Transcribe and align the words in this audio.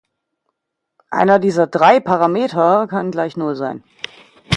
Einer 1.11 1.37
dieser 1.37 1.67
drei 1.67 1.99
Parameter 1.99 2.87
kann 2.87 3.11
gleich 3.11 3.37
Null 3.37 3.55
sein. 3.55 3.83